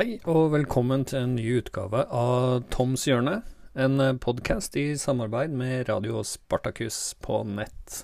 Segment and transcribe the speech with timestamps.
[0.00, 3.42] Hei og velkommen til en ny utgave av Toms hjørne.
[3.76, 7.98] En podkast i samarbeid med Radio Spartakus på nett.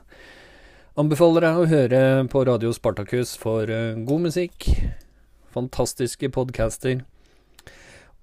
[1.01, 4.69] Anbefaler deg å høre på Radio Spartakus for eh, god musikk,
[5.57, 7.01] fantastiske podcaster,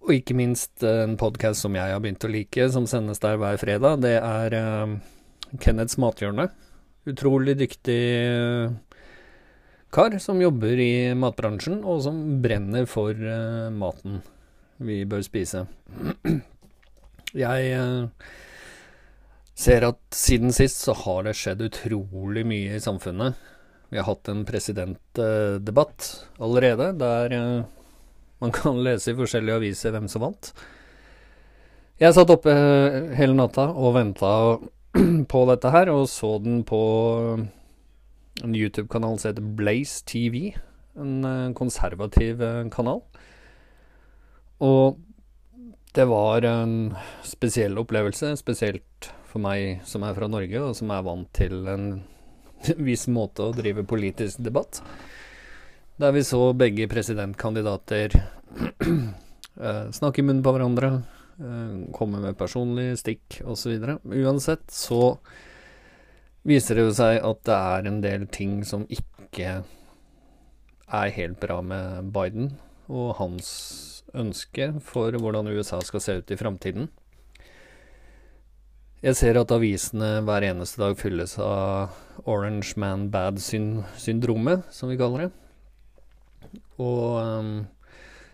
[0.05, 3.57] og ikke minst en podkast som jeg har begynt å like, som sendes der hver
[3.57, 4.05] fredag.
[4.05, 4.99] Det er
[5.65, 6.51] Kenneths mathjørne.
[7.09, 8.03] Utrolig dyktig
[9.93, 14.21] kar som jobber i matbransjen, og som brenner for uh, maten
[14.83, 15.67] vi bør spise.
[17.45, 18.09] Jeg uh,
[19.53, 23.37] ser at siden sist så har det skjedd utrolig mye i samfunnet.
[23.93, 26.09] Vi har hatt en presidentdebatt
[26.41, 27.65] allerede, der uh,
[28.41, 30.53] man kan lese i forskjellige aviser hvem som vant.
[32.01, 32.53] Jeg satt oppe
[33.13, 34.31] hele natta og venta
[35.31, 36.81] på dette her, og så den på
[38.41, 40.53] en YouTube-kanal som heter Blaze TV.
[40.97, 42.41] En konservativ
[42.73, 43.01] kanal.
[44.63, 44.99] Og
[45.93, 46.95] det var en
[47.27, 51.87] spesiell opplevelse, spesielt for meg som er fra Norge, og som er vant til en
[52.87, 54.81] viss måte å drive politisk debatt.
[56.01, 58.15] Der vi så begge presidentkandidater
[59.99, 60.95] snakke i munnen på hverandre,
[61.93, 63.77] komme med personlig stikk osv.
[64.05, 65.17] Uansett så
[66.47, 69.61] viser det jo seg at det er en del ting som ikke
[70.93, 72.53] er helt bra med Biden
[72.91, 73.47] og hans
[74.13, 76.89] ønske for hvordan USA skal se ut i framtiden.
[79.03, 85.25] Jeg ser at avisene hver eneste dag fylles av Orange Man Bad-syndromet, som vi kaller
[85.25, 85.31] det.
[86.79, 87.49] Og um,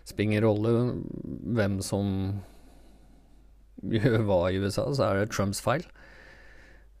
[0.06, 0.74] spiller rolle
[1.56, 2.12] hvem som
[3.98, 5.82] gjør hva i USA, så er det Trumps feil.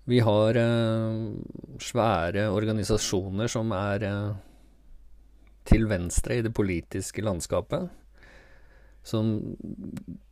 [0.08, 1.32] Vi har uh,
[1.80, 4.38] svære organisasjoner som er uh,
[5.68, 7.90] til venstre i det politiske landskapet,
[9.04, 9.34] som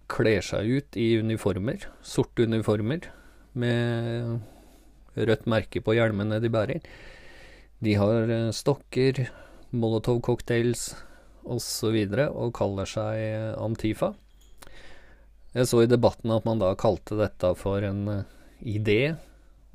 [0.08, 3.10] kler seg ut i uniformer, sorte uniformer,
[3.58, 4.38] med
[5.18, 6.80] rødt merke på hjelmene de bærer.
[7.84, 9.26] De har uh, stokker,
[9.68, 10.94] Molotov-cocktails
[11.44, 11.92] osv.
[11.92, 13.20] Og, og kaller seg
[13.60, 14.14] Antifa.
[15.52, 18.24] Jeg så i debatten at man da kalte dette for en
[18.64, 19.18] idé,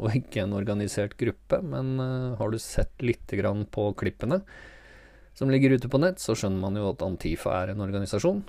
[0.01, 1.59] og ikke en organisert gruppe.
[1.61, 4.41] Men uh, har du sett lite grann på klippene
[5.33, 8.43] som ligger ute på nett, så skjønner man jo at Antifa er en organisasjon,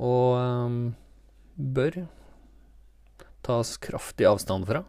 [0.00, 0.78] og um,
[1.56, 2.06] bør
[3.46, 4.82] tas kraftig avstand fra.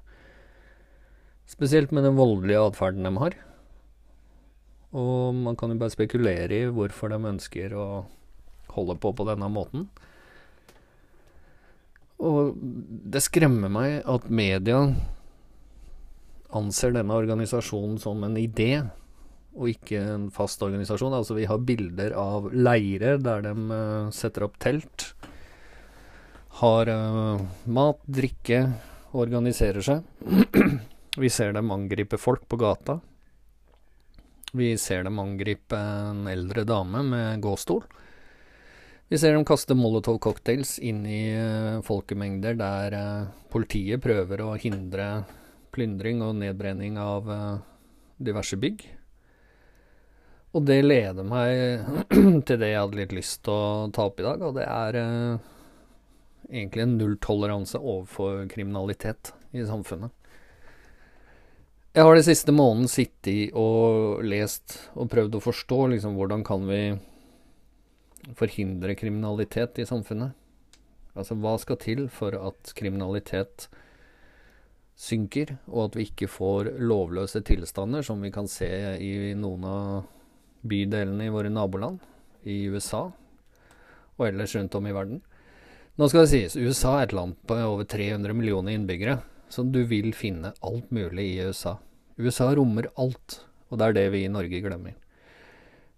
[1.47, 3.35] Spesielt med den voldelige atferden de har.
[4.97, 7.87] Og man kan jo bare spekulere i hvorfor de ønsker å
[8.73, 9.85] holde på på denne måten.
[12.23, 14.79] Og det skremmer meg at media
[16.55, 18.81] anser denne organisasjonen som en idé,
[19.57, 21.15] og ikke en fast organisasjon.
[21.17, 25.11] Altså vi har bilder av leirer der de uh, setter opp telt,
[26.61, 28.63] har uh, mat, drikke,
[29.17, 30.05] organiserer seg.
[31.21, 32.99] vi ser dem angripe folk på gata.
[34.57, 37.83] Vi ser dem angripe en eldre dame med gåstol.
[39.07, 42.95] Vi ser dem kaste Molotov-cocktails inn i uh, folkemengder der
[43.51, 45.09] politiet prøver å hindre
[45.75, 47.57] plyndring og nedbrenning av uh,
[48.17, 48.85] diverse bygg.
[50.55, 51.85] Og det leder meg
[52.47, 55.01] til det jeg hadde litt lyst til å ta opp i dag, og det er
[56.47, 60.13] egentlig en nulltoleranse overfor kriminalitet i samfunnet.
[61.97, 66.67] Jeg har de siste månedene sittet og lest og prøvd å forstå liksom, hvordan kan
[66.69, 66.81] vi
[68.37, 70.35] forhindre kriminalitet i samfunnet.
[71.17, 73.65] Altså hva skal til for at kriminalitet
[74.97, 80.07] synker, og at vi ikke får lovløse tilstander som vi kan se i noen av
[80.67, 82.01] bydelene i våre naboland,
[82.47, 83.07] i USA
[84.17, 85.19] og ellers rundt om i verden.
[85.97, 89.83] Nå skal det sies, USA er et land på over 300 millioner innbyggere, så du
[89.89, 91.77] vil finne alt mulig i USA.
[92.17, 94.97] USA rommer alt, og det er det vi i Norge glemmer.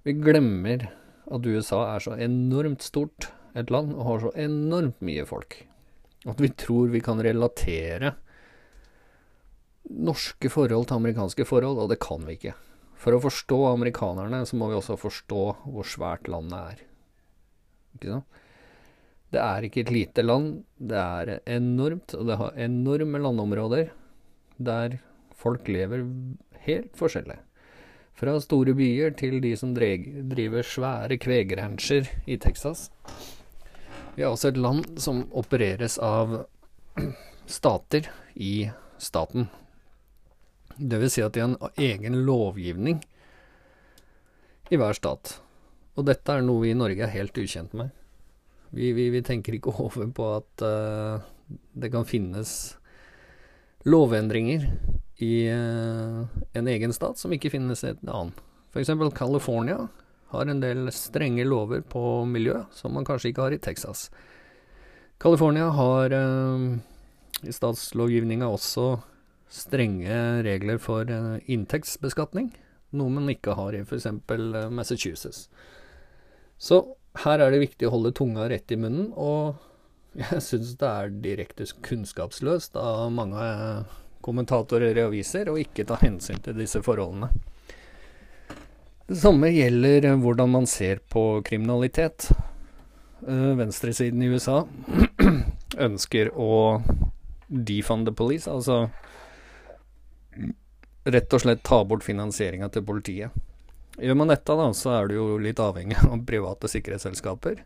[0.07, 0.87] Vi glemmer
[1.29, 5.57] at USA er så enormt stort et land og har så enormt mye folk.
[6.27, 8.13] At vi tror vi kan relatere
[9.89, 12.55] norske forhold til amerikanske forhold, og det kan vi ikke.
[12.99, 16.85] For å forstå amerikanerne, så må vi også forstå hvor svært landet er.
[17.97, 18.39] Ikke sant?
[19.29, 23.91] Det er ikke et lite land, det er enormt, og det har enorme landområder
[24.57, 24.97] der
[25.37, 26.01] folk lever
[26.65, 27.37] helt forskjellig.
[28.19, 32.89] Fra store byer til de som driver svære kvegrancher i Texas.
[34.17, 36.41] Vi har også et land som opereres av
[37.47, 38.67] stater i
[38.99, 39.47] staten.
[40.79, 43.01] Det vil si at de har en egen lovgivning
[44.69, 45.35] i hver stat.
[45.99, 47.91] Og dette er noe vi i Norge er helt ukjent med.
[48.69, 51.25] Vi, vi, vi tenker ikke over på at uh,
[51.73, 52.51] det kan finnes
[53.87, 54.67] lovendringer
[55.23, 56.23] i uh,
[56.55, 58.35] en egen stat som ikke finnes i en annen.
[58.69, 58.93] F.eks.
[59.17, 59.87] California
[60.29, 64.07] har en del strenge lover på miljø som man kanskje ikke har i Texas.
[65.19, 66.69] California har uh,
[67.43, 68.93] i statslovgivninga også
[69.49, 71.09] strenge regler for
[71.49, 72.51] inntektsbeskatning,
[72.93, 74.07] noe man ikke har i f.eks.
[74.69, 75.47] Massachusetts.
[76.59, 76.83] Så
[77.23, 79.57] her er det viktig å holde tunga rett i munnen, og
[80.19, 83.49] jeg syns det er direkte kunnskapsløst av mange
[84.25, 87.31] kommentatorer i aviser å ikke ta hensyn til disse forholdene.
[89.09, 92.27] Det samme gjelder hvordan man ser på kriminalitet.
[93.25, 94.61] Eh, venstresiden i USA
[95.87, 96.81] ønsker å
[97.49, 98.89] defund the police, altså
[101.13, 103.35] rett og slett ta bort finansieringa til politiet.
[103.99, 107.63] Gjør man dette, da, så er du jo litt avhengig av private sikkerhetsselskaper.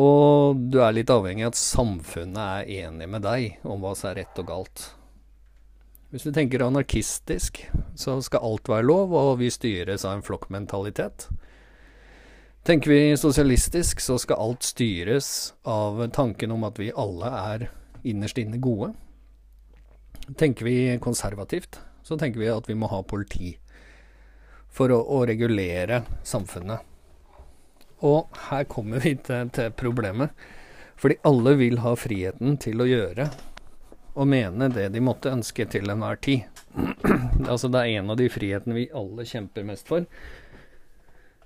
[0.00, 4.12] Og du er litt avhengig av at samfunnet er enig med deg om hva som
[4.12, 4.86] er rett og galt.
[6.10, 7.60] Hvis du tenker anarkistisk,
[7.94, 11.28] så skal alt være lov, og vi styres av en flokkmentalitet.
[12.66, 17.68] Tenker vi sosialistisk, så skal alt styres av tanken om at vi alle er
[18.02, 18.90] innerst inne gode.
[20.38, 21.78] Tenker vi konservativt,
[22.10, 23.52] så tenker vi at vi må ha politi
[24.66, 26.82] for å, å regulere samfunnet.
[28.02, 30.34] Og her kommer vi til, til, problemet.
[30.98, 33.28] Fordi alle vil ha friheten til å gjøre
[34.18, 36.48] og mene det de måtte ønske til enhver tid.
[37.52, 40.08] altså det er en av de frihetene vi alle kjemper mest for.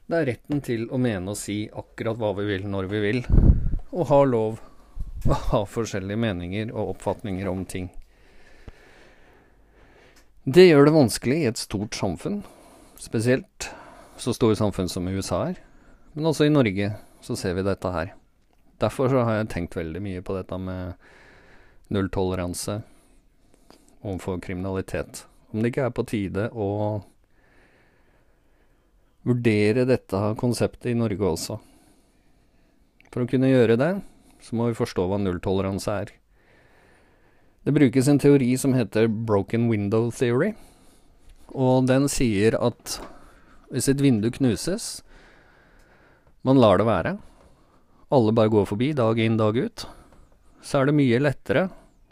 [0.08, 3.20] Det er retten til å mene og si akkurat hva vi vil når vi vil,
[3.92, 4.64] og ha lov
[5.28, 7.92] å ha forskjellige meninger og oppfatninger om ting.
[10.44, 12.42] Det gjør det vanskelig i et stort samfunn
[13.00, 13.70] spesielt
[14.20, 15.60] så store samfunn som USA er.
[16.12, 16.90] Men også i Norge
[17.24, 18.10] så ser vi dette her.
[18.76, 20.98] Derfor så har jeg tenkt veldig mye på dette med
[21.94, 22.82] nulltoleranse
[24.04, 25.24] overfor kriminalitet.
[25.48, 26.68] Om det ikke er på tide å
[29.24, 31.56] vurdere dette konseptet i Norge også.
[33.08, 33.92] For å kunne gjøre det,
[34.44, 36.12] så må vi forstå hva nulltoleranse er.
[37.64, 40.52] Det brukes en teori som heter broken window theory.
[41.48, 42.98] Og den sier at
[43.72, 45.00] hvis et vindu knuses,
[46.44, 47.14] man lar det være,
[48.12, 49.86] alle bare går forbi dag inn dag ut,
[50.60, 51.70] så er det mye lettere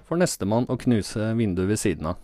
[0.08, 2.22] for nestemann å knuse vinduet ved siden av.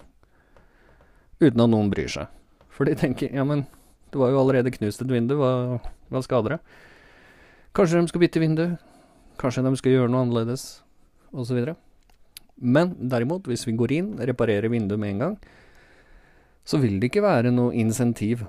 [1.38, 2.32] Uten at noen bryr seg.
[2.72, 3.66] For de tenker ja, men
[4.08, 5.78] det var jo allerede knust et vindu, hva,
[6.08, 6.60] hva skader det?
[7.76, 8.64] Kanskje de skal bytte vindu?
[9.38, 10.66] Kanskje de skal gjøre noe annerledes?
[11.36, 11.60] Osv.
[12.58, 15.36] Men derimot, hvis vi går inn, reparerer vinduet med en gang,
[16.68, 18.44] så vil det ikke være noe insentiv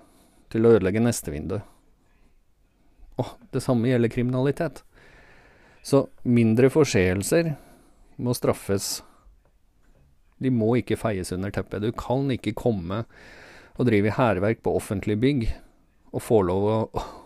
[0.52, 1.60] til å ødelegge neste vindu.
[3.20, 4.82] Og det samme gjelder kriminalitet.
[5.86, 7.54] Så mindre forseelser
[8.20, 9.00] må straffes.
[10.40, 11.84] De må ikke feies under teppet.
[11.84, 13.04] Du kan ikke komme
[13.80, 15.46] og drive hærverk på offentlige bygg
[16.12, 16.78] og få lov å,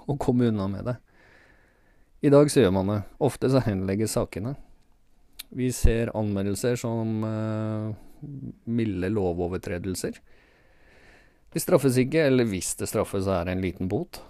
[0.06, 0.98] å, komme unna med det.
[2.24, 3.00] I dag så gjør man det.
[3.24, 4.56] Ofte så henlegges sakene.
[5.54, 7.94] Vi ser anmeldelser som uh,
[8.66, 10.18] milde lovovertredelser.
[11.54, 14.22] De straffes ikke, eller hvis det straffes, er det en liten bot.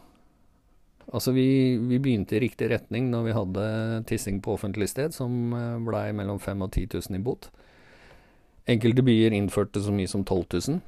[1.13, 3.67] Altså, vi, vi, begynte i riktig retning når vi hadde
[4.09, 7.49] tissing på offentlig sted, som eh, blei mellom 5000 og 10 000 i bot.
[8.73, 10.79] Enkelte byer innførte så mye som 12 000.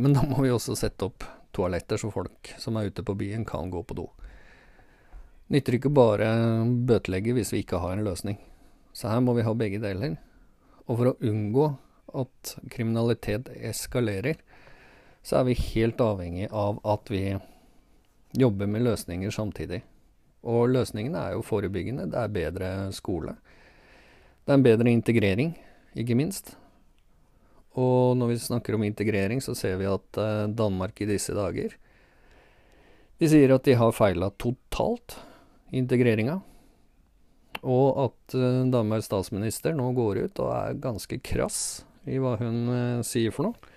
[0.00, 1.24] Men da må vi også sette opp
[1.56, 4.06] toaletter, så folk som er ute på byen, kan gå på do.
[5.50, 6.28] Nytter ikke bare
[6.86, 8.38] bøtelegge hvis vi ikke har en løsning.
[9.00, 10.18] Så her må vi ha begge deler.
[10.84, 11.70] Og for å unngå
[12.20, 14.36] at kriminalitet eskalerer,
[15.24, 17.24] så er vi helt avhengig av at vi
[18.36, 19.80] jobber med løsninger samtidig.
[20.44, 22.10] Og løsningene er jo forebyggende.
[22.12, 23.36] Det er bedre skole.
[24.44, 25.54] Det er en bedre integrering,
[25.96, 26.54] ikke minst.
[27.80, 31.76] Og når vi snakker om integrering, så ser vi at uh, Danmark i disse dager
[33.20, 35.14] De sier at de har feila totalt
[35.70, 36.40] i integreringa.
[37.60, 42.62] Og at uh, Danmarks statsminister nå går ut og er ganske krass i hva hun
[42.70, 43.76] uh, sier for noe.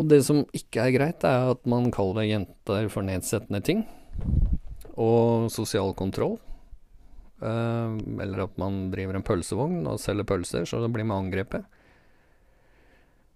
[0.00, 3.82] Og det som ikke er greit, er at man kaller jenter for nedsettende ting.
[5.00, 6.38] Og sosial kontroll.
[7.40, 11.64] Uh, eller at man driver en pølsevogn og selger pølser, så det blir man angrepet.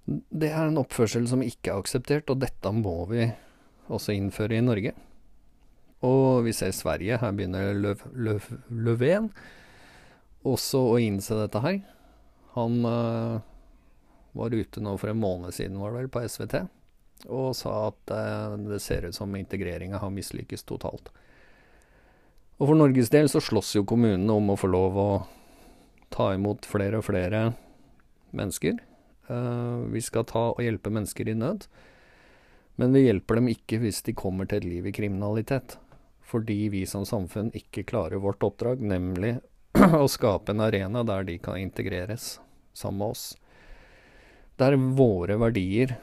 [0.04, 3.24] Det er en oppførsel som ikke er akseptert, og dette må vi
[3.88, 4.92] også innføre i Norge.
[6.04, 9.30] Og vi ser Sverige, her begynner Løv, Løv, Løven
[10.44, 11.80] også å innse dette her.
[12.54, 13.40] Han uh,
[14.36, 16.60] var ute nå for en måned siden, var det vel, på SVT,
[17.32, 21.10] og sa at uh, det ser ut som integreringa har mislykkes totalt.
[22.60, 25.08] Og for Norges del så slåss jo kommunene om å få lov å
[26.14, 27.48] ta imot flere og flere
[28.36, 28.78] mennesker.
[29.26, 31.66] Uh, vi skal ta og hjelpe mennesker i nød.
[32.78, 35.76] Men vi hjelper dem ikke hvis de kommer til et liv i kriminalitet.
[36.24, 39.36] Fordi vi som samfunn ikke klarer vårt oppdrag, nemlig
[40.02, 42.38] å skape en arena der de kan integreres
[42.74, 43.24] sammen med oss.
[44.60, 45.96] Der våre verdier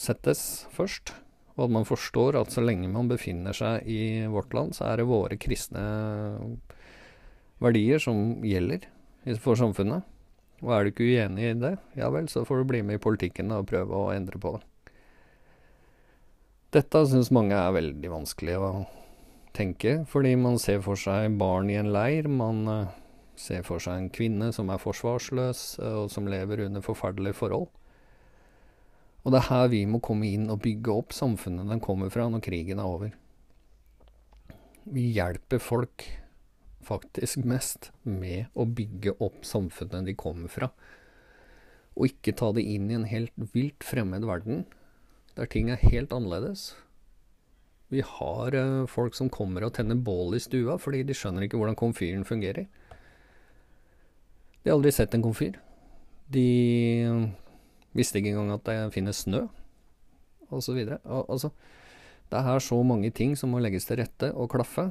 [0.00, 1.12] settes først,
[1.56, 5.00] og at man forstår at så lenge man befinner seg i vårt land, så er
[5.00, 5.82] det våre kristne
[7.60, 8.88] verdier som gjelder
[9.44, 10.06] for samfunnet.
[10.60, 13.02] Og er du ikke uenig i det, ja vel, så får du bli med i
[13.02, 14.66] politikken og prøve å endre på det.
[16.76, 18.68] Dette syns mange er veldig vanskelig å
[19.56, 22.28] tenke, fordi man ser for seg barn i en leir.
[22.30, 22.92] Man uh,
[23.38, 27.68] ser for seg en kvinne som er forsvarsløs, uh, og som lever under forferdelige forhold.
[29.20, 32.28] Og det er her vi må komme inn og bygge opp samfunnet den kommer fra
[32.30, 33.12] når krigen er over.
[34.90, 36.06] Vi hjelper folk
[36.80, 40.70] faktisk mest med å bygge opp samfunnet de kommer fra,
[41.98, 44.64] og ikke ta det inn i en helt vilt fremmed verden
[45.36, 46.74] der ting er helt annerledes.
[47.90, 51.58] Vi har uh, folk som kommer og tenner bål i stua fordi de skjønner ikke
[51.58, 52.68] hvordan komfyren fungerer.
[54.60, 55.58] De har aldri sett en komfyr.
[56.30, 56.46] De
[57.10, 57.26] uh,
[57.98, 59.46] visste ikke engang at det finnes snø,
[60.54, 60.78] osv.
[61.02, 61.50] Altså,
[62.30, 64.90] det er så mange ting som må legges til rette og klaffe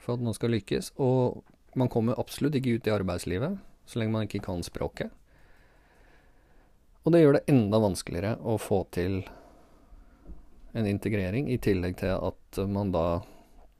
[0.00, 0.94] for at noe skal lykkes.
[0.98, 1.44] Og
[1.78, 5.10] man kommer absolutt ikke ut i arbeidslivet så lenge man ikke kan språket.
[7.04, 9.22] Og det gjør det enda vanskeligere å få til
[10.72, 13.22] en integrering, i tillegg til at man da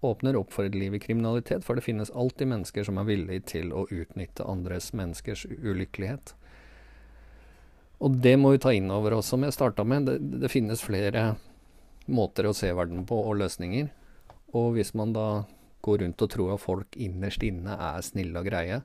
[0.00, 3.44] åpner opp for et liv i kriminalitet, for det finnes alltid mennesker som er villige
[3.54, 6.34] til å utnytte andres menneskers ulykkelighet.
[8.00, 10.08] Og det må vi ta inn over oss, som jeg starta med.
[10.08, 11.34] Det, det, finnes flere
[12.08, 13.90] måter å se verden på, og løsninger.
[14.56, 15.44] Og hvis man da
[15.84, 18.80] går rundt og tror at folk innerst inne er snille og greie,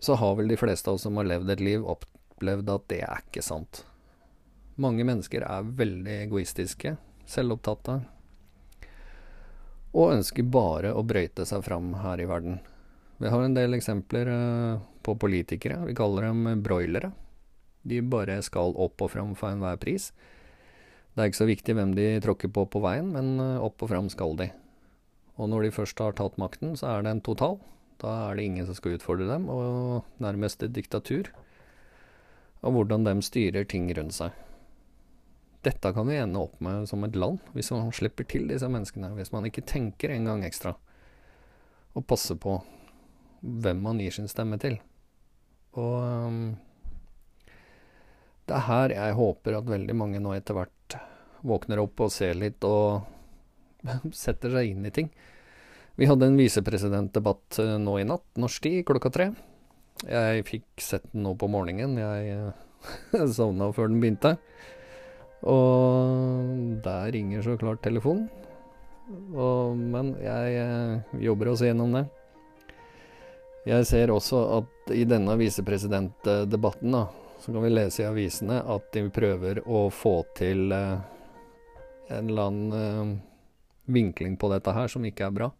[0.00, 3.02] så har vel de fleste av oss som har levd et liv, opplevd at det
[3.04, 3.84] er ikke sant.
[4.74, 6.96] Mange mennesker er veldig egoistiske,
[7.30, 8.00] selvopptatte,
[9.94, 12.56] og ønsker bare å brøyte seg fram her i verden.
[13.22, 15.78] Vi har en del eksempler uh, på politikere.
[15.86, 17.12] Vi kaller dem broilere.
[17.86, 20.08] De bare skal opp og fram for enhver pris.
[21.14, 23.92] Det er ikke så viktig hvem de tråkker på på veien, men uh, opp og
[23.92, 24.48] fram skal de.
[25.38, 27.60] Og når de først har tatt makten, så er det en total.
[28.02, 31.30] Da er det ingen som skal utfordre dem, og nærmest et diktatur.
[32.66, 34.43] Og hvordan de styrer ting rundt seg.
[35.64, 39.14] Dette kan vi ende opp med som et land, hvis man slipper til disse menneskene.
[39.16, 40.74] Hvis man ikke tenker en gang ekstra,
[41.94, 42.58] og passer på
[43.40, 44.76] hvem man gir sin stemme til.
[45.80, 46.40] Og um,
[48.44, 50.98] det er her jeg håper at veldig mange nå etter hvert
[51.44, 53.04] våkner opp og ser litt og
[54.24, 55.10] setter seg inn i ting.
[55.94, 59.30] Vi hadde en visepresidentdebatt uh, nå i natt, norsk tid, klokka tre.
[60.04, 61.96] Jeg fikk sett den nå på morgenen.
[62.00, 62.52] Jeg
[63.14, 64.36] uh, sovna før den begynte.
[65.50, 68.28] Og der ringer så klart telefonen.
[69.36, 72.06] Og, men jeg, jeg jobber oss gjennom det.
[73.68, 77.06] Jeg ser også at i denne visepresidentdebatten, da,
[77.40, 80.96] så kan vi lese i avisene at de prøver å få til eh,
[82.12, 83.12] en eller annen eh,
[83.84, 85.50] vinkling på dette her som ikke er bra.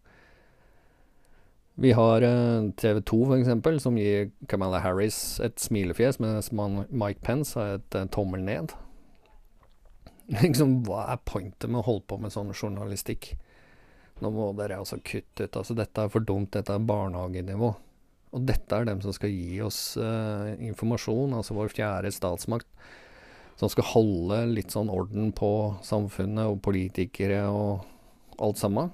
[1.81, 7.57] Vi har eh, TV 2 f.eks., som gir Kamala Harris et smilefjes, mens Mike Pence
[7.59, 8.73] har et eh, tommel ned.
[10.41, 13.35] Liksom, hva er pointet med å holde på med sånn journalistikk?
[14.23, 15.57] Nå må dere altså kutte ut.
[15.59, 16.53] Altså, dette er for dumt.
[16.55, 17.71] Dette er barnehagenivå.
[18.35, 22.67] Og dette er dem som skal gi oss uh, informasjon, altså vår fjerde statsmakt.
[23.59, 25.49] Som skal holde litt sånn orden på
[25.85, 27.85] samfunnet og politikere og
[28.43, 28.91] alt sammen.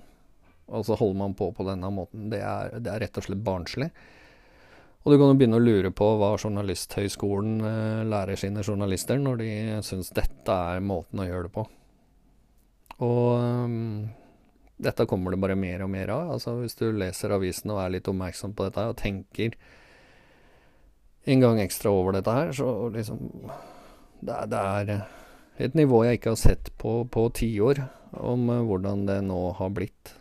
[0.71, 2.29] Og så holder man på på denne måten.
[2.33, 3.89] Det er, det er rett og slett barnslig.
[5.01, 9.39] Og du kan jo begynne å lure på hva Journalisthøgskolen eh, lærer sine journalister når
[9.41, 9.51] de
[9.86, 11.63] syns dette er måten å gjøre det på.
[13.01, 14.10] Og um,
[14.81, 16.36] dette kommer det bare mer og mer av.
[16.36, 19.58] Altså Hvis du leser avisen og er litt oppmerksom på dette og tenker
[21.31, 23.25] en gang ekstra over dette her, så liksom
[24.22, 25.08] Det det er
[25.62, 27.81] et nivå jeg ikke har sett på på tiår,
[28.22, 30.13] om uh, hvordan det nå har blitt.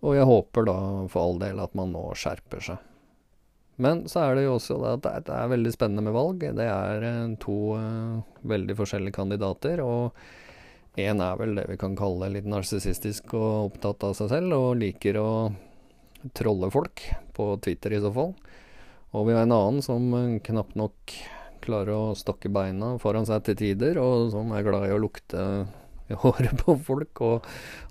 [0.00, 0.78] Og jeg håper da
[1.10, 2.89] for all del at man nå skjerper seg.
[3.80, 6.44] Men så er det jo også at det er veldig spennende med valg.
[6.58, 8.20] Det er eh, to uh,
[8.50, 9.80] veldig forskjellige kandidater.
[9.80, 14.56] Og én er vel det vi kan kalle litt narsissistisk og opptatt av seg selv,
[14.58, 15.30] og liker å
[16.36, 18.34] trolle folk, på Twitter i så fall.
[19.16, 21.16] Og vi har en annen som uh, knapt nok
[21.64, 25.42] klarer å stokke beina foran seg til tider, og som er glad i å lukte
[26.24, 27.46] håret på folk, og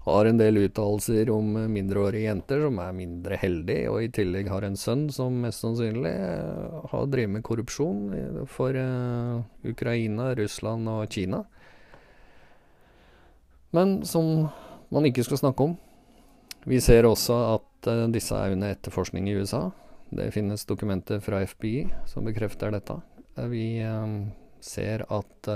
[0.06, 4.66] har en del uttalelser om mindreårige jenter som er mindre heldige, og i tillegg har
[4.66, 11.06] en sønn som mest sannsynlig uh, har drevet med korrupsjon for uh, Ukraina, Russland og
[11.14, 11.44] Kina.
[13.76, 14.50] Men som
[14.90, 15.78] man ikke skal snakke om.
[16.66, 19.70] Vi ser også at disse er under etterforskning i USA.
[20.10, 22.98] Det finnes dokumenter fra FBI som bekrefter dette.
[23.54, 23.78] Vi
[24.66, 25.50] ser at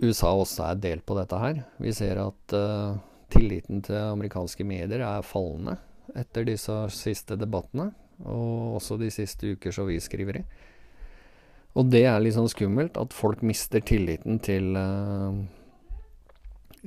[0.00, 1.62] USA også er delt på dette her.
[1.82, 2.96] Vi ser at uh,
[3.32, 5.76] tilliten til amerikanske medier er fallende
[6.18, 7.90] etter disse siste debattene,
[8.26, 10.42] og også de siste ukers i.
[11.78, 15.32] Og det er litt sånn skummelt at folk mister tilliten til uh,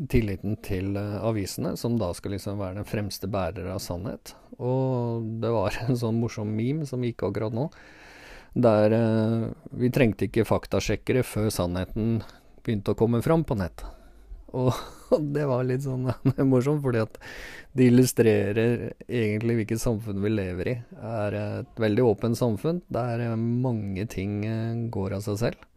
[0.10, 4.32] Tilliten til uh, avisene, som da skal liksom være den fremste bærer av sannhet.
[4.58, 7.68] Og det var en sånn morsom meme som gikk akkurat nå,
[8.58, 12.24] der uh, vi trengte ikke faktasjekkere før sannheten
[12.64, 13.84] begynte å komme fram på nett.
[14.54, 14.74] Og,
[15.36, 16.08] det var litt sånn
[16.52, 17.20] morsomt, fordi at
[17.74, 20.76] det illustrerer egentlig hvilket samfunn vi lever i.
[20.94, 25.70] Det er et veldig åpent samfunn der mange ting eh, går av seg selv.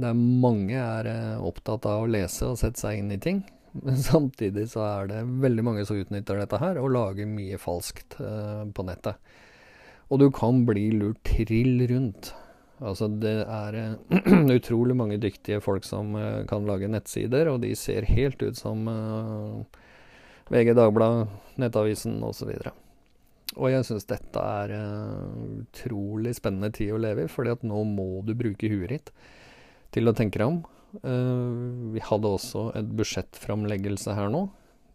[0.00, 3.44] Der mange er eh, opptatt av å lese og sette seg inn i ting.
[3.84, 8.16] Men samtidig så er det veldig mange som utnytter dette her og lager mye falskt
[8.16, 9.20] på nettet.
[10.08, 12.30] Og du kan bli lurt trill rundt.
[12.84, 17.72] Altså det er uh, utrolig mange dyktige folk som uh, kan lage nettsider, og de
[17.78, 19.62] ser helt ut som uh,
[20.52, 21.30] VG, Dagbladet,
[21.62, 22.52] Nettavisen osv.
[22.52, 22.76] Og,
[23.56, 24.76] og jeg syns dette er
[25.62, 29.12] utrolig spennende tid å leve i, fordi at nå må du bruke huet ditt
[29.96, 30.58] til å tenke deg om.
[31.94, 34.42] vi hadde også et budsjettframleggelse her nå,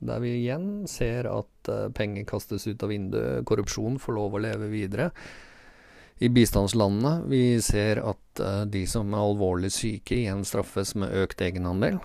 [0.04, 4.70] der vi igjen ser at penger kastes ut av vinduet, korrupsjon får lov å leve
[4.70, 5.10] videre
[6.22, 7.24] i bistandslandene.
[7.32, 11.98] Vi ser at uh, de som er alvorlig syke, igjen straffes med økt egenandel.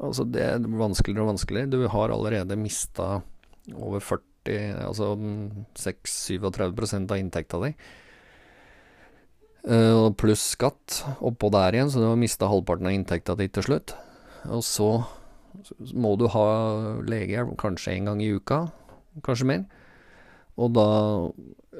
[0.00, 1.72] Altså det er vanskeligere og vanskeligere.
[1.72, 3.18] Du har allerede mista
[3.74, 5.12] over 40, altså
[5.78, 7.72] 6-37% av inntekta di.
[9.66, 13.66] Uh, pluss skatt oppå der igjen, så du har mista halvparten av inntekta di til
[13.66, 13.96] slutt.
[14.46, 14.92] Og så
[15.98, 16.46] må du ha
[17.02, 18.62] legehjelp kanskje en gang i uka,
[19.26, 19.66] kanskje mer.
[20.60, 20.88] Og da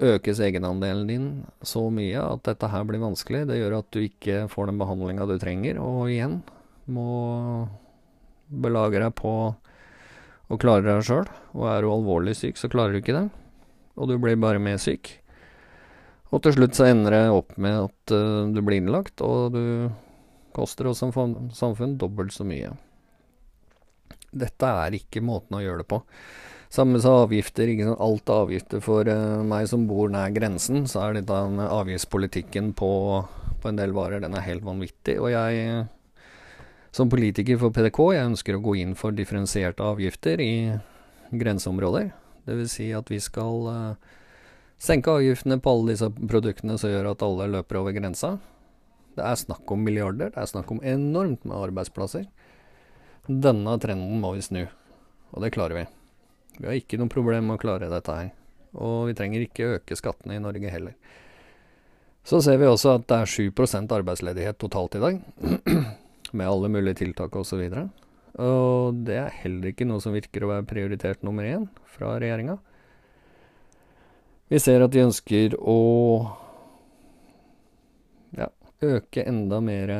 [0.00, 1.26] økes egenandelen din
[1.66, 3.44] så mye at dette her blir vanskelig.
[3.50, 6.40] Det gjør at du ikke får den behandlinga du trenger, og igjen
[6.90, 7.68] må
[8.50, 9.34] belage deg på
[10.50, 11.28] å klare deg sjøl.
[11.54, 13.26] Og er du alvorlig syk, så klarer du ikke det.
[14.00, 15.12] Og du blir bare mer syk.
[16.30, 19.64] Og til slutt så ender det opp med at uh, du blir innlagt, og du
[20.54, 21.12] koster oss som
[21.54, 22.72] samfunn dobbelt så mye.
[24.30, 26.00] Dette er ikke måten å gjøre det på.
[26.70, 27.66] Samme som avgifter.
[27.72, 28.00] ikke sant?
[28.00, 30.84] Alt er avgifter for uh, meg som bor nær grensen.
[30.86, 31.34] Så er dette
[31.66, 32.90] avgiftspolitikken på,
[33.58, 35.18] på, en del varer, den er helt vanvittig.
[35.18, 35.82] Og jeg,
[36.94, 40.54] som politiker for PDK, jeg ønsker å gå inn for differensierte avgifter i
[41.34, 42.12] grenseområder.
[42.46, 42.78] Dvs.
[42.78, 44.16] Si at vi skal uh,
[44.78, 48.36] senke avgiftene på alle disse produktene som gjør at alle løper over grensa.
[49.18, 52.30] Det er snakk om milliarder, det er snakk om enormt med arbeidsplasser.
[53.26, 54.68] Denne trenden må vi snu,
[55.34, 55.90] og det klarer vi.
[56.60, 58.30] Vi har ikke noe problem med å klare dette her.
[58.76, 60.94] Og vi trenger ikke øke skattene i Norge heller.
[62.22, 65.20] Så ser vi også at det er 7% arbeidsledighet totalt i dag.
[66.32, 67.62] med alle mulige tiltak osv.
[67.64, 67.88] Og, så
[68.40, 72.58] og det er heller ikke noe som virker å være prioritert nummer én fra regjeringa.
[74.50, 75.78] Vi ser at de ønsker å
[78.38, 78.48] ja,
[78.82, 79.92] øke enda mer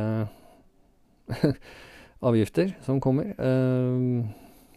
[2.30, 3.34] avgifter som kommer.
[3.38, 4.26] Uh,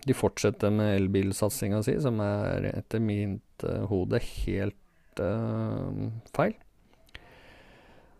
[0.08, 6.56] de fortsetter med elbilsatsinga si, som er etter mitt uh, hode helt uh, feil.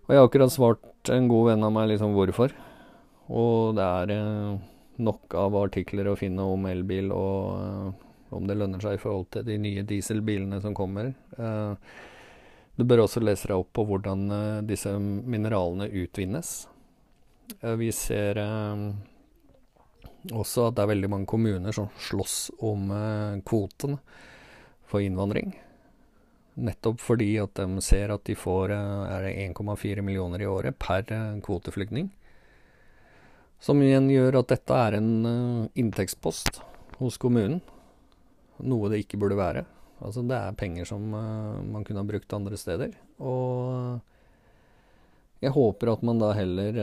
[0.04, 2.56] Og jeg har akkurat svart en god venn av meg liksom hvorfor.
[3.32, 4.56] Og det er uh,
[5.04, 9.46] nok av artikler å finne om elbil og om det lønner seg i forhold til
[9.46, 11.12] de nye dieselbilene som kommer.
[12.74, 14.24] du bør også lese deg opp på hvordan
[14.66, 16.50] disse mineralene utvinnes.
[17.78, 18.42] vi ser
[20.32, 23.98] også at det er veldig mange kommuner som slåss om eh, kvoten
[24.88, 25.52] for innvandring.
[26.64, 31.42] Nettopp fordi at de ser at de får eh, 1,4 millioner i året per eh,
[31.44, 32.12] kvoteflyktning.
[33.64, 36.58] Som igjen gjør at dette er en uh, inntektspost
[37.00, 37.62] hos kommunen.
[38.60, 39.62] Noe det ikke burde være.
[40.04, 42.92] Altså det er penger som man kunne ha brukt andre steder.
[43.24, 44.02] Og
[45.40, 46.82] jeg håper at man da heller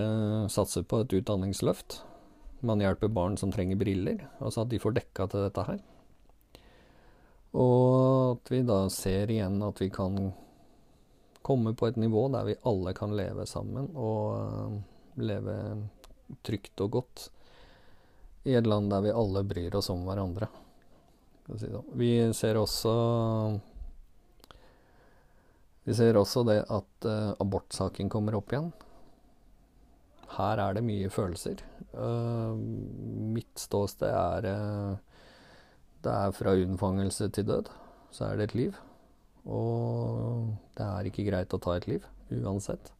[0.49, 1.99] satser på et utdanningsløft
[2.67, 5.81] man hjelper barn som trenger briller, altså at de får dekka til dette her.
[7.57, 10.31] Og at vi da ser igjen at vi kan
[11.43, 14.77] komme på et nivå der vi alle kan leve sammen og uh,
[15.19, 15.57] leve
[16.47, 17.31] trygt og godt.
[18.45, 20.47] i et land der vi alle bryr oss om hverandre.
[21.51, 21.83] Sånn.
[21.99, 22.93] Vi ser også
[25.85, 28.71] Vi ser også det at uh, abortsaken kommer opp igjen.
[30.37, 31.63] Her er det mye følelser.
[31.95, 32.55] Uh,
[33.35, 34.97] mitt ståsted er uh,
[36.05, 37.65] Det er fra unnfangelse til død.
[38.11, 38.77] Så er det et liv.
[39.45, 42.93] Og det er ikke greit å ta et liv, uansett.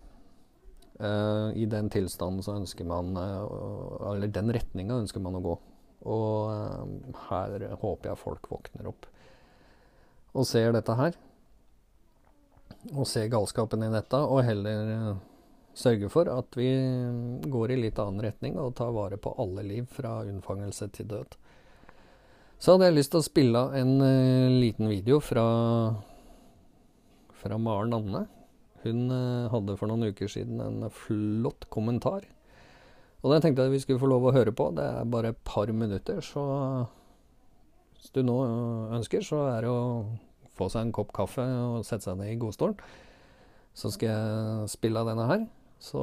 [0.96, 5.52] Uh, I den tilstanden så ønsker man uh, Eller den retninga ønsker man å gå.
[6.08, 9.04] Og uh, her håper jeg folk våkner opp
[10.36, 11.14] og ser dette her.
[12.94, 15.16] Og se galskapen i dette, og heller
[15.76, 16.68] sørge for at vi
[17.50, 21.36] går i litt annen retning og tar vare på alle liv fra unnfangelse til død.
[22.56, 23.92] Så hadde jeg lyst til å spille en
[24.56, 25.44] liten video fra,
[27.36, 28.24] fra Maren Anne
[28.86, 32.26] hun uh, hadde for noen uker siden en flott kommentar.
[33.24, 34.68] Og den tenkte jeg vi skulle få lov å høre på.
[34.76, 36.44] Det er bare et par minutter, så
[37.96, 38.36] hvis du nå
[38.94, 39.80] ønsker, så er det å
[40.56, 42.78] få seg en kopp kaffe og sette seg ned i godstolen.
[43.76, 45.44] Så skal jeg spille av denne her.
[45.82, 46.00] Så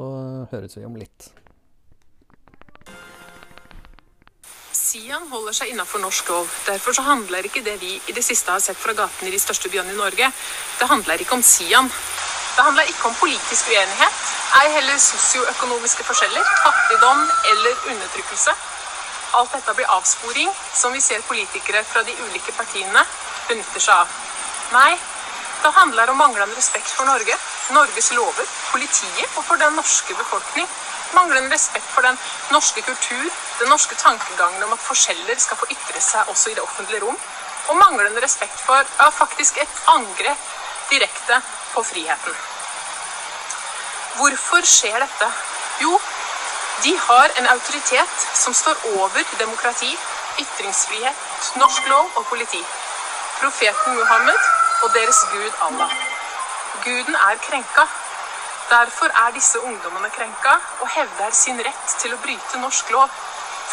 [0.52, 1.32] høres vi om litt.
[4.94, 6.50] Sian holder seg innafor norsk lov.
[6.68, 9.39] Derfor så handler ikke det vi i det siste har sett fra gatene i de
[9.42, 10.28] største byene i Norge,
[10.80, 11.89] det handler ikke om Sian.
[12.54, 14.20] Det handler ikke om politisk uenighet,
[14.60, 18.54] ei heller sosioøkonomiske forskjeller, fattigdom eller undertrykkelse.
[19.39, 23.02] Alt dette blir avsporing som vi ser politikere fra de ulike partiene
[23.48, 24.13] benytter seg av.
[24.71, 24.99] Nei,
[25.63, 27.36] det handler om manglende respekt for Norge,
[27.71, 30.67] Norges lover, politiet og for den norske befolkning.
[31.13, 32.17] Manglende respekt for den
[32.52, 36.63] norske kultur, den norske tankegangen om at forskjeller skal få ytre seg også i det
[36.63, 37.19] offentlige rom.
[37.67, 40.49] Og manglende respekt for ja, faktisk et angrep
[40.91, 41.39] direkte
[41.73, 42.36] på friheten.
[44.17, 45.30] Hvorfor skjer dette?
[45.82, 45.99] Jo,
[46.84, 49.95] de har en autoritet som står over demokrati,
[50.39, 52.62] ytringsfrihet, norsk lov og politi.
[53.43, 54.39] Profeten Muhammed
[54.84, 55.89] og deres gud Allah.
[56.84, 57.84] Guden er krenka.
[58.69, 63.10] Derfor er disse ungdommene krenka og hevder sin rett til å bryte norsk lov.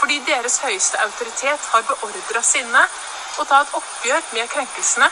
[0.01, 2.83] Fordi deres høyeste autoritet har beordra sinne
[3.39, 5.11] å ta et oppgjør med krenkelsene,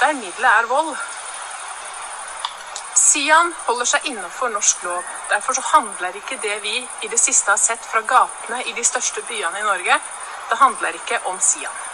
[0.00, 0.94] der middelet er vold.
[3.02, 5.02] Sian holder seg innenfor norsk lov.
[5.34, 8.88] Derfor så handler ikke det vi i det siste har sett fra gatene i de
[8.94, 10.00] største byene i Norge,
[10.50, 11.87] det handler ikke om Sian.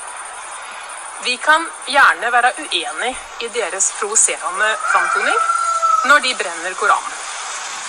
[1.23, 5.39] Vi kan gjerne være uenig i deres provoserende framtoning
[6.11, 7.15] når de brenner Koranen.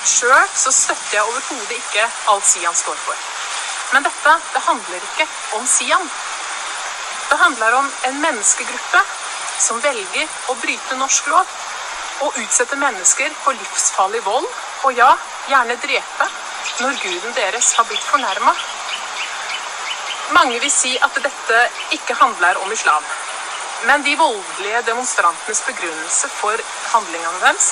[0.06, 3.18] Sjøl så støtter jeg overhodet ikke alt Sian står for.
[3.94, 6.10] Men dette det handler ikke om Sian.
[7.30, 9.02] Det handler om en menneskegruppe
[9.60, 11.56] som velger å bryte norsk lov
[12.24, 14.48] og utsette mennesker for livsfarlig vold,
[14.86, 15.10] og ja,
[15.50, 16.28] gjerne drepe,
[16.80, 18.54] når guden deres har blitt fornærma.
[20.34, 21.60] Mange vil si at dette
[21.94, 23.04] ikke handler om islam.
[23.86, 26.62] Men de voldelige demonstrantenes begrunnelse for
[26.94, 27.68] handlingene deres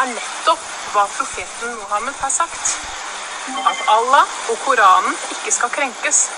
[0.00, 2.74] er nettopp hva profeten Mohammed har sagt.
[3.70, 6.28] At Allah og Koranen ikke skal krenkes.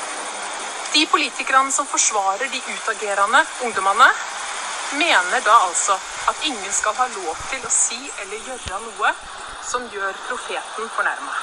[0.94, 4.08] De politikerne som forsvarer de utagerende ungdommene,
[4.92, 5.98] mener da altså
[6.30, 9.14] at ingen skal ha lov til å si eller gjøre noe
[9.66, 11.34] som gjør profeten fornærma.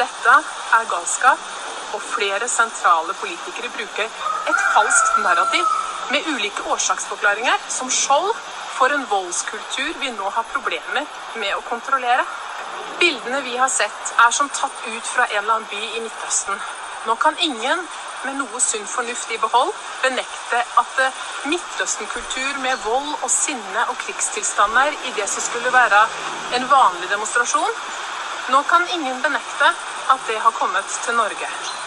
[0.00, 0.36] Dette
[0.78, 1.50] er galskap,
[1.94, 4.08] og flere sentrale politikere bruker
[4.50, 5.64] et falskt narrativ
[6.10, 8.32] med ulike årsaksforklaringer som skjold
[8.76, 12.24] for en voldskultur vi nå har problemer med å kontrollere.
[13.00, 16.60] Bildene vi har sett, er som tatt ut fra en eller annen by i Midtøsten.
[17.06, 17.82] Nå kan ingen
[18.24, 19.72] med noe sunn fornuft i behold
[20.02, 20.98] benekte at
[21.48, 26.04] Midtøsten-kultur med vold og sinne og krigstilstander i det som skulle være
[26.58, 27.82] en vanlig demonstrasjon
[28.50, 29.68] Nå kan ingen benekte
[30.10, 31.79] at det har kommet til Norge.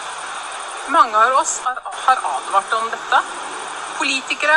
[0.86, 3.20] Mange av oss har advart om dette.
[3.98, 4.56] Politikere,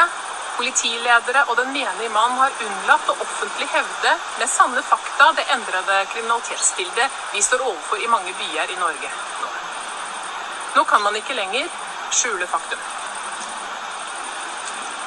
[0.57, 6.01] politiledere og den menige mann har unnlatt å offentlig hevde med sanne fakta det endrede
[6.11, 9.11] kriminalitetsbildet vi står overfor i mange byer i Norge.
[10.75, 11.71] Nå kan man ikke lenger
[12.11, 12.83] skjule faktum.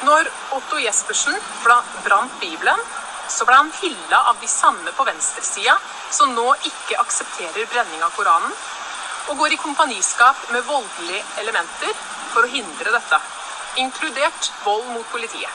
[0.09, 2.81] Når Otto Jespersen brant Bibelen,
[3.29, 5.77] så ble han hylla av de samme på venstresida
[6.11, 8.55] som nå ikke aksepterer brenning av Koranen,
[9.31, 11.93] og går i kompaniskap med voldelige elementer
[12.33, 13.21] for å hindre dette.
[13.79, 15.51] inkludert vold mot politiet.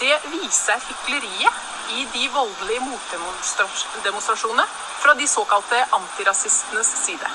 [0.00, 4.64] Det viser hykleriet i de voldelige motdemonstrasjonene
[5.02, 7.28] fra de såkalte antirasistenes side.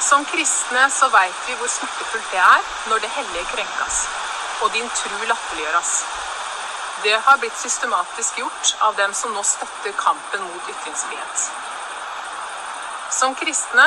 [0.00, 4.00] Som kristne så veit vi hvor smertefullt det er når det hellige krenkes
[4.62, 5.92] og din tru latterliggjøres.
[7.04, 11.63] Det har blitt systematisk gjort av dem som nå støtter kampen mot ytringsfrihet.
[13.14, 13.86] Som kristne,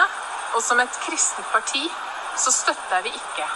[0.56, 1.84] og som et kristent parti,
[2.38, 3.48] så støtter vi ikke,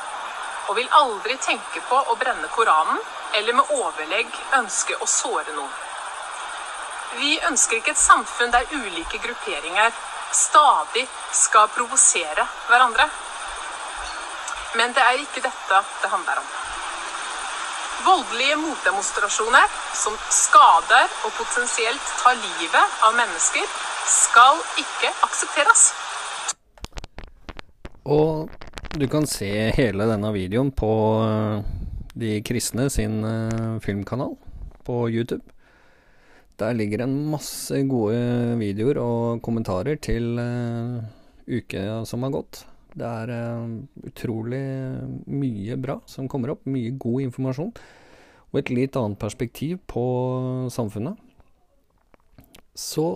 [0.67, 2.99] og vil aldri tenke på å brenne Koranen
[3.37, 5.71] eller med overlegg ønske å såre noen.
[7.19, 9.91] Vi ønsker ikke et samfunn der ulike grupperinger
[10.31, 13.07] stadig skal provosere hverandre.
[14.79, 16.51] Men det er ikke dette det handler om.
[18.05, 23.67] Voldelige motdemonstrasjoner som skader og potensielt tar livet av mennesker,
[24.09, 25.83] skal ikke aksepteres.
[28.09, 28.49] Og
[28.97, 30.91] du kan se hele denne videoen på
[31.23, 31.69] eh,
[32.17, 34.35] De kristne sin eh, filmkanal
[34.83, 35.45] på YouTube.
[36.59, 40.99] Der ligger en masse gode videoer og kommentarer til uh,
[41.49, 42.59] uka som har gått.
[42.93, 43.31] Det er
[44.05, 44.61] utrolig
[45.25, 46.67] mye bra som kommer opp.
[46.69, 47.73] Mye god informasjon.
[48.51, 50.05] Og et litt annet perspektiv på
[50.69, 51.17] samfunnet.
[52.77, 53.07] Så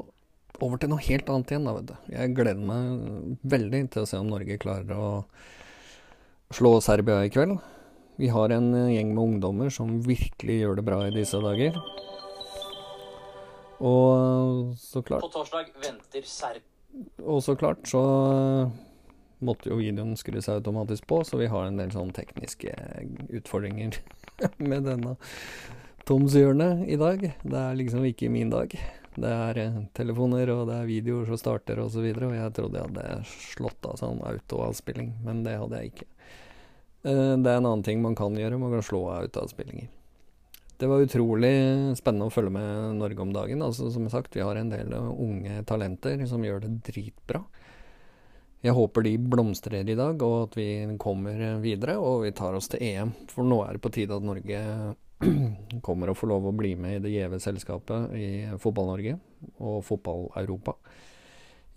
[0.63, 1.95] over til noe helt annet igjen, da, vet du.
[2.13, 5.09] Jeg gleder meg veldig til å se om Norge klarer å
[6.55, 7.57] slå Serbia i kveld.
[8.21, 11.75] Vi har en gjeng med ungdommer som virkelig gjør det bra i disse dager.
[13.83, 16.63] Og så klart På torsdag venter Serb...
[17.19, 18.01] Og så klart så
[19.43, 22.71] måtte jo videoen skru seg automatisk på, så vi har en del sånn tekniske
[23.35, 23.99] utfordringer
[24.71, 25.17] med denne
[26.05, 27.23] Toms hjørne i dag.
[27.41, 28.75] Det er liksom ikke min dag.
[29.15, 31.85] Det er eh, telefoner, og det er videoer som starter osv.
[31.85, 35.81] Og, så videre, og jeg trodde jeg hadde slått av sånn autoavspilling, men det hadde
[35.81, 36.09] jeg ikke.
[37.05, 39.91] Eh, det er en annen ting man kan gjøre, man kan slå av autoavspillinger.
[40.75, 41.53] Det var utrolig
[41.95, 43.61] spennende å følge med Norge om dagen.
[43.63, 47.45] Altså, som sagt, vi har en del unge talenter som gjør det dritbra.
[48.65, 50.67] Jeg håper de blomstrer i dag, og at vi
[50.99, 53.13] kommer videre og vi tar oss til EM.
[53.31, 54.61] For nå er det på tide at Norge
[55.85, 58.27] kommer og får lov å bli med i det gjeve selskapet i
[58.61, 59.17] Fotball-Norge
[59.63, 60.75] og Fotball-Europa,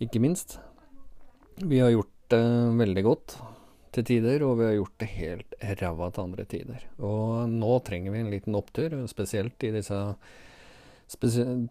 [0.03, 0.59] ikke minst.
[1.59, 2.45] Vi har gjort det
[2.79, 3.39] veldig godt
[3.95, 6.85] til tider, og vi har gjort det helt ræva til andre tider.
[7.05, 9.99] Og nå trenger vi en liten opptur, spesielt i disse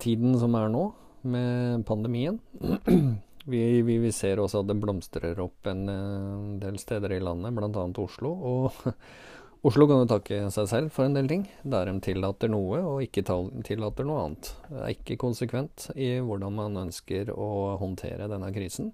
[0.02, 0.90] tiden som er nå,
[1.28, 2.42] med pandemien.
[3.48, 7.54] Vi, vi, vi, ser også at det blomstrer opp en, en del steder i landet,
[7.56, 7.84] bl.a.
[8.04, 8.34] Oslo.
[8.44, 8.74] Og
[9.66, 13.02] Oslo kan jo takke seg selv for en del ting, der de tillater noe og
[13.06, 13.24] ikke
[13.66, 14.52] tillater noe annet.
[14.70, 18.92] Det er ikke konsekvent i hvordan man ønsker å håndtere denne krisen.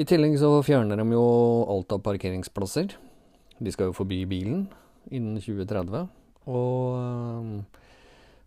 [0.00, 1.24] I tillegg så fjerner de jo
[1.68, 2.94] alt av parkeringsplasser.
[3.60, 4.64] De skal jo forby bilen
[5.12, 6.08] innen 2030.
[6.48, 7.80] Og eh,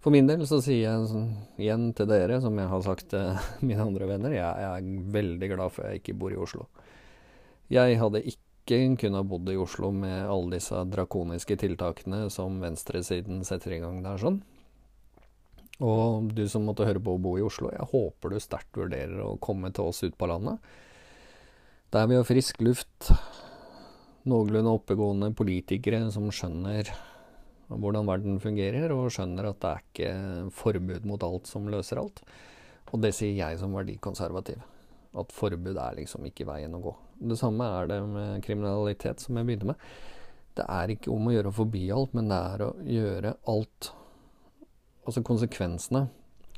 [0.03, 1.25] for min del så sier jeg
[1.61, 5.75] igjen til dere, som jeg har sagt til mine andre venner, jeg, er veldig glad
[5.75, 6.65] for jeg ikke bor i Oslo.
[7.71, 13.75] Jeg hadde ikke kunnet bodd i Oslo med alle disse drakoniske tiltakene som venstresiden setter
[13.75, 14.41] i gang der sånn.
[15.83, 19.19] Og du som måtte høre på å bo i Oslo, jeg håper du sterkt vurderer
[19.25, 20.61] å komme til oss ut på landet.
[21.91, 23.11] Der vi har frisk luft,
[24.23, 26.93] noenlunde oppegående politikere som skjønner
[27.67, 32.21] hvordan verden fungerer, og skjønner at det er ikke forbud mot alt som løser alt.
[32.93, 34.61] Og det sier jeg som verdikonservativ.
[35.19, 36.93] At forbud er liksom ikke veien å gå.
[37.29, 39.89] Det samme er det med kriminalitet, som jeg begynte med.
[40.57, 43.93] Det er ikke om å gjøre å forby alt, men det er å gjøre alt
[45.03, 46.05] Altså konsekvensene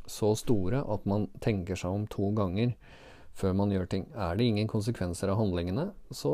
[0.05, 2.75] så store at man tenker seg om to ganger
[3.35, 4.05] før man gjør ting.
[4.13, 6.31] Er det ingen konsekvenser av handlingene, så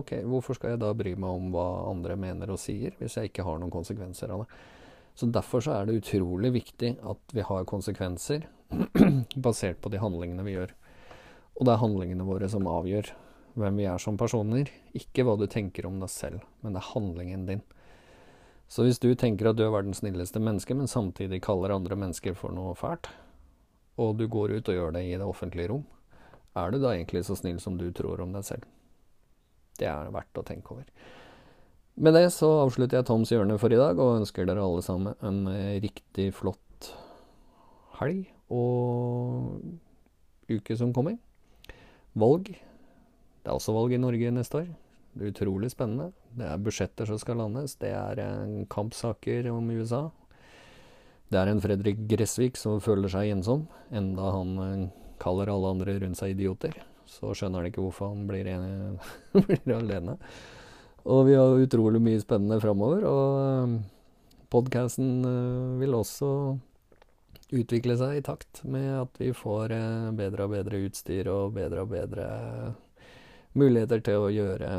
[0.00, 3.30] ok, hvorfor skal jeg da bry meg om hva andre mener og sier, hvis jeg
[3.30, 4.58] ikke har noen konsekvenser av det?
[5.14, 8.48] Så Derfor så er det utrolig viktig at vi har konsekvenser
[9.46, 10.74] basert på de handlingene vi gjør.
[11.54, 13.12] Og det er handlingene våre som avgjør
[13.54, 16.90] hvem vi er som personer, ikke hva du tenker om deg selv, men det er
[16.90, 17.62] handlingen din.
[18.66, 22.34] Så hvis du tenker at du er verdens snilleste menneske, men samtidig kaller andre mennesker
[22.38, 23.10] for noe fælt,
[24.00, 25.84] og du går ut og gjør det i det offentlige rom,
[26.58, 28.66] er du da egentlig så snill som du tror om deg selv?
[29.78, 30.88] Det er verdt å tenke over.
[31.94, 35.14] Med det så avslutter jeg Toms hjørne for i dag, og ønsker dere alle sammen
[35.22, 36.90] en eh, riktig flott
[38.00, 39.62] helg og
[40.50, 41.18] uke som kommer.
[42.14, 42.50] Valg.
[42.50, 44.68] Det er også valg i Norge neste år.
[45.14, 46.10] Det er utrolig spennende.
[46.34, 47.76] Det er budsjetter som skal landes.
[47.78, 48.22] Det er
[48.72, 50.08] kampsaker om USA.
[51.30, 54.82] Det er en Fredrik Gressvik som føler seg ensom, enda han eh,
[55.22, 56.76] kaller alle andre rundt seg idioter,
[57.10, 59.00] så skjønner han ikke hvorfor han blir, en,
[59.64, 60.14] blir alene.
[61.04, 63.02] Og vi har utrolig mye spennende framover.
[63.08, 65.26] Og podkasten
[65.80, 66.30] vil også
[67.52, 69.74] utvikle seg i takt med at vi får
[70.16, 72.28] bedre og bedre utstyr og bedre og bedre
[73.54, 74.70] muligheter til å gjøre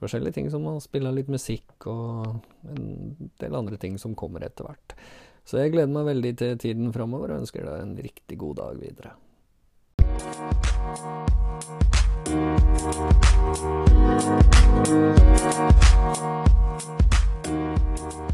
[0.00, 2.40] forskjellige ting, som å spille litt musikk og
[2.72, 4.96] en del andre ting som kommer etter hvert.
[5.44, 8.80] Så jeg gleder meg veldig til tiden framover og ønsker deg en riktig god dag
[8.80, 9.16] videre.
[17.50, 18.29] Thank